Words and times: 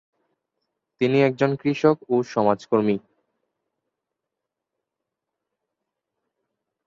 তিনি 1.01 1.17
একজন 1.21 1.51
কৃষক 1.55 1.97
ও 2.09 2.15
সমাজকর্মী। 2.25 2.95